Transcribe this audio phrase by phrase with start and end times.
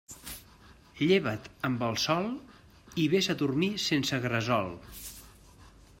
[1.01, 2.25] Lleva't amb el sol
[3.03, 4.77] i vés a dormir sense gresol.